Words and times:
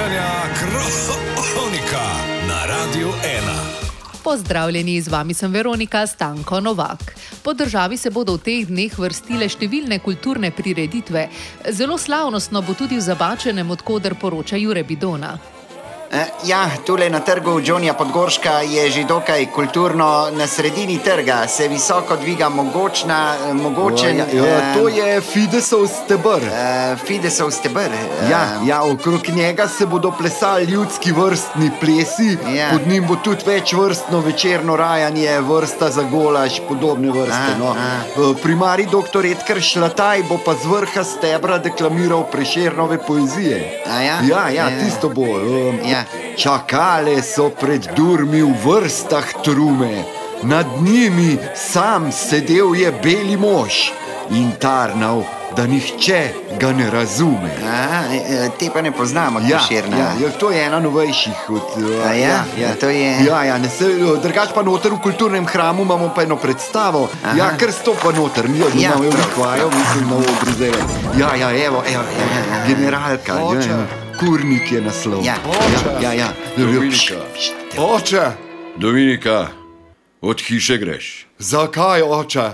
Jutranja 0.00 0.32
kronika 1.52 2.04
na 2.48 2.66
Radiu 2.66 3.08
1. 3.08 3.12
Pozdravljeni, 4.24 5.00
z 5.00 5.08
vami 5.08 5.34
sem 5.34 5.52
Veronika 5.52 6.06
Stanko 6.06 6.60
Novak. 6.60 7.16
Po 7.42 7.52
državi 7.52 7.96
se 7.96 8.10
bodo 8.10 8.32
v 8.32 8.40
teh 8.40 8.64
dneh 8.64 8.98
vrstile 8.98 9.44
številne 9.44 9.98
kulturne 10.00 10.50
prireditve. 10.56 11.28
Zelo 11.76 11.98
slavnostno 12.00 12.62
bo 12.64 12.72
tudi 12.72 12.96
v 12.96 13.04
Zabačenem, 13.04 13.70
odkuder 13.70 14.16
poroča 14.16 14.56
Jure 14.56 14.84
Bidona. 14.88 15.36
Eh, 16.12 16.26
Ja, 16.42 16.66
tule 16.86 17.10
na 17.10 17.20
trgu 17.20 17.60
Džonija 17.60 17.94
Podgorška 17.94 18.50
je 18.60 18.90
že 18.90 19.04
dokaj 19.04 19.46
kulturno, 19.46 20.06
na 20.32 20.46
sredini 20.46 20.98
trga 20.98 21.46
se 21.48 21.68
visoko 21.68 22.16
dviga 22.16 22.48
mogočna, 22.48 23.18
eh, 23.40 23.54
mogočen. 23.54 24.16
Ja, 24.18 24.24
ja, 24.36 24.74
to 24.74 24.88
je 24.88 25.20
Fidesov 25.22 25.86
stebr. 25.88 26.40
Uh, 26.40 26.98
Fidesov 26.98 27.50
stebr. 27.50 27.80
eh, 27.84 28.30
Ja, 28.30 28.42
ja, 28.64 28.82
okrog 28.84 29.28
njega 29.28 29.68
se 29.68 29.86
bodo 29.86 30.10
plesali 30.10 30.64
ljudski 30.64 31.12
vrstni 31.12 31.70
plesi, 31.80 32.38
Ja. 32.50 32.70
pod 32.72 32.86
njim 32.86 33.06
bo 33.06 33.16
tudi 33.16 33.44
večvrstno 33.46 34.20
večerno 34.20 34.76
rajanje, 34.76 35.40
vrsta 35.40 35.90
za 35.90 36.02
golaž, 36.02 36.58
podobne 36.68 37.10
vrste. 37.10 37.52
A, 37.54 37.58
No. 37.58 37.70
a. 37.70 37.74
Eh, 37.76 38.42
Primarij 38.42 38.86
dr. 38.86 39.26
Edgar 39.26 39.60
Šlataj 39.62 40.22
bo 40.22 40.38
pa 40.38 40.54
z 40.54 40.64
vrha 40.66 41.04
stebra 41.04 41.58
deklamiral 41.58 42.24
prešernove 42.24 42.98
poezije. 42.98 43.82
A 43.88 43.94
ja? 43.94 44.18
Ja, 44.22 44.48
ja, 44.48 44.68
Ja. 44.68 44.80
tisto 44.80 45.08
bo. 45.08 45.22
Um, 45.22 45.78
Ja. 45.84 45.99
Čakale 46.36 47.22
so 47.22 47.50
pred 47.50 47.88
durmi 47.94 48.42
v 48.42 48.54
vrstah 48.64 49.44
trume, 49.44 50.04
nad 50.42 50.66
njimi 50.80 51.38
sam 51.54 52.12
sedel 52.12 52.74
je 52.74 52.92
beli 52.92 53.36
mož 53.36 53.90
in 54.30 54.52
tarnal, 54.52 55.22
da 55.50 55.66
nihče 55.66 56.28
ga 56.58 56.72
ne 56.72 56.90
razume. 56.90 57.50
A, 57.60 58.06
eh, 58.06 58.48
te 58.56 58.70
pa 58.70 58.80
ne 58.80 58.92
poznamo, 58.92 59.40
Ja, 59.40 59.58
Koširna. 59.58 59.96
ja, 59.96 60.10
ja, 60.22 60.30
to 60.30 60.50
je 60.50 60.64
ena 60.64 60.78
novejših. 60.80 61.50
Od, 61.50 61.56
uh, 61.76 62.06
A 62.06 62.14
ja? 62.14 62.44
Ja, 62.56 62.70
to 62.80 62.88
je- 62.88 63.24
Ja, 63.26 63.44
ja, 63.44 63.58
ne 63.58 63.68
se, 63.68 63.84
uh, 63.86 64.22
drugač 64.22 64.54
pa 64.54 64.62
noter 64.62 64.92
v 64.92 64.98
kulturnem 64.98 65.44
hramu 65.44 65.82
imamo 65.82 66.12
pa 66.14 66.22
eno 66.22 66.36
predstavo. 66.36 67.08
Aha. 67.24 67.36
Ja, 67.36 67.56
ker 67.58 67.72
stopa 67.72 68.12
noter, 68.12 68.48
mi 68.48 68.58
jo 68.58 68.66
Ja, 68.68 68.94
imamo 68.94 69.10
prav. 69.10 69.26
ukvarjal, 69.26 69.70
mislim 69.70 70.08
na 70.08 70.16
odru 70.16 70.52
zdaj. 70.52 70.70
Ja, 71.18 71.34
ja, 71.34 71.66
evo, 71.66 71.82
evo, 71.84 72.04
ja. 72.14 72.66
generalka, 72.66 73.34
ja, 73.34 73.44
Oče. 73.44 73.68
ja, 73.68 73.86
kurnik 74.20 74.72
je 74.72 74.80
naslov. 74.80 75.24
Ja. 75.24 75.36
ja, 76.02 76.12
ja. 76.12 76.12
ja. 76.12 76.28
Dominika. 76.56 77.14
Oče, 77.76 78.22
Dominika, 78.76 79.48
od 80.20 80.40
hiše 80.40 80.76
greš. 80.76 81.26
zakaj 81.38 82.02
oče? 82.02 82.50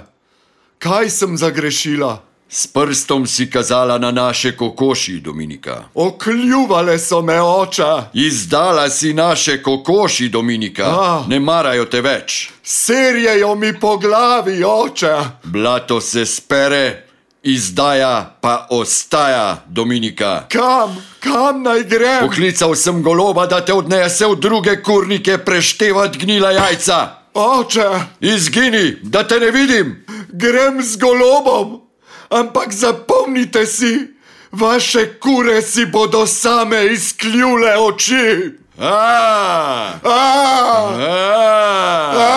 Kaj 0.78 1.10
sem 1.10 1.36
zagrešila? 1.36 2.22
S 2.48 2.66
prstom 2.66 3.26
si 3.26 3.50
kazala 3.50 3.98
na 3.98 4.10
naše 4.10 4.56
kokoši, 4.56 5.20
Dominika. 5.20 5.84
Okljuvale 5.94 6.98
so 6.98 7.22
me 7.22 7.40
oče, 7.42 8.14
Izdala 8.14 8.90
si 8.90 9.14
naše 9.14 9.62
kokoši, 9.62 10.28
Dominika. 10.28 10.84
A. 10.86 11.24
Ne 11.28 11.40
marajo 11.40 11.84
te 11.84 12.00
več. 12.00 12.50
serjejo 12.62 13.54
mi 13.54 13.80
po 13.80 13.96
glavi 13.98 14.64
oče. 14.64 15.16
Blato 15.44 16.00
se 16.00 16.26
spere, 16.26 17.05
izdaja 17.46 18.36
pa 18.40 18.66
ostaja, 18.70 19.62
Dominika. 19.66 20.44
Kam, 20.52 20.96
kam 21.20 21.62
naj 21.62 21.82
grem? 21.84 22.20
Poklical 22.26 22.74
sem 22.74 23.02
goloba, 23.02 23.46
da 23.46 23.60
te 23.64 23.72
odnese 23.74 24.26
v 24.26 24.36
druge 24.36 24.82
kurnike 24.82 25.38
preštevat 25.38 26.16
gnila 26.18 26.50
jajca. 26.52 26.98
Oče, 27.34 27.88
Izgini, 28.20 28.96
da 29.02 29.22
te 29.22 29.40
ne 29.40 29.50
vidim. 29.50 30.04
grem 30.28 30.82
z 30.82 30.96
golobom, 30.96 31.80
ampak 32.30 32.72
zapomnite 32.72 33.66
si, 33.66 34.08
vaše 34.52 35.18
kure 35.20 35.62
si 35.62 35.86
bodo 35.86 36.26
same 36.26 36.86
izkljule 36.86 37.76
oči. 37.78 38.52
A, 38.78 38.84
A, 38.84 39.96
a, 40.04 40.20
a, 42.16 42.28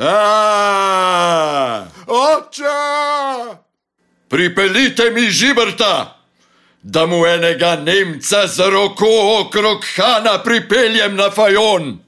a. 0.00 1.84
oče! 2.06 3.67
Pripeljite 4.28 5.10
mi 5.10 5.30
žibrta, 5.30 6.18
da 6.82 7.06
mu 7.06 7.26
enega 7.26 7.76
Nemca 7.76 8.46
z 8.46 8.70
roko 8.70 9.40
okrog 9.40 9.84
Hana 9.96 10.42
pripeljem 10.42 11.16
na 11.16 11.30
fajon. 11.30 11.98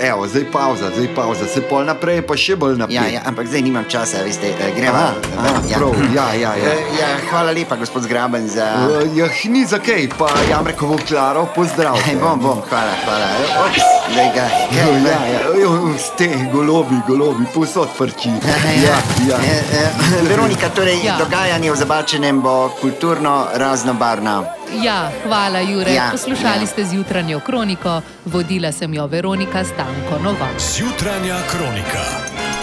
Evo, 0.00 0.26
zdaj 0.26 0.44
pauza, 0.52 0.90
zdaj 0.96 1.14
pauza, 1.14 1.46
se 1.46 1.60
pol 1.60 1.84
naprej, 1.84 2.22
pa 2.26 2.36
še 2.36 2.56
bolj 2.56 2.78
naprej. 2.80 2.96
Ja, 2.96 3.04
ja, 3.12 3.20
ampak 3.28 3.46
zdaj 3.46 3.62
nimam 3.62 3.84
časa, 3.84 4.22
veste, 4.24 4.48
eh, 4.48 4.72
gremo. 4.76 4.96
Aha, 4.96 5.12
aha, 5.36 5.60
prav, 5.60 5.92
ja, 6.14 6.26
ja, 6.32 6.52
ja. 6.56 6.72
Eh, 6.72 6.96
ja, 6.98 7.08
hvala 7.28 7.52
lepa, 7.52 7.76
gospod 7.76 8.08
Zgraben, 8.08 8.48
za. 8.48 8.64
Uh, 8.88 9.04
ja, 9.12 9.28
ni 9.52 9.66
za 9.68 9.78
kaj, 9.78 10.08
pa 10.16 10.30
Jamrekovo 10.48 10.96
Klaro 11.04 11.44
pozdrav. 11.54 12.00
Ej, 12.08 12.16
bom, 12.16 12.40
bom, 12.40 12.64
hvala, 12.64 12.96
hvala. 13.04 13.28
Eh, 13.44 13.60
Ops, 13.60 13.84
da 14.08 14.24
ga. 14.34 14.46
Ja, 14.76 14.86
ja, 14.86 15.18
ja, 15.60 15.98
ste 15.98 16.28
golobi, 16.52 16.94
golobi, 17.08 17.44
posod 17.54 17.88
frči. 17.98 18.28
Ja, 18.28 18.96
ja. 19.28 19.36
Eh, 19.42 19.62
eh, 19.72 20.28
Veronika, 20.28 20.68
torej 20.68 21.00
Ja. 21.04 21.16
dogajanje 21.18 21.72
v 21.72 21.76
Zabačenem 21.76 22.40
bo 22.42 22.68
kulturno 22.80 23.46
raznobarvno. 23.54 24.44
Ja, 24.82 25.10
hvala, 25.26 25.60
Jure. 25.60 25.92
Ja, 25.94 26.08
Poslušali 26.12 26.62
ja. 26.62 26.66
ste 26.66 26.84
zjutranjo 26.84 27.40
kroniko, 27.40 28.00
vodila 28.24 28.72
sem 28.72 28.94
jo 28.94 29.06
Veronika 29.06 29.64
Stanko 29.64 30.18
Novak. 30.22 30.56
Jutranja 30.78 31.36
kronika. 31.50 32.04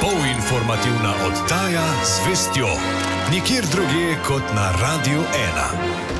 Polinformativna 0.01 1.13
oddaja 1.25 1.85
z 2.03 2.29
vestjo. 2.29 2.67
Nikjer 3.31 3.65
drugje 3.65 4.17
kot 4.27 4.43
na 4.55 4.71
Radiu 4.81 5.21
1. 5.21 6.10